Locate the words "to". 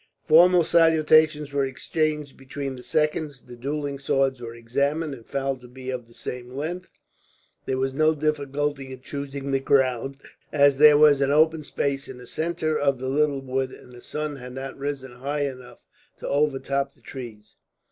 5.61-5.67, 16.17-16.27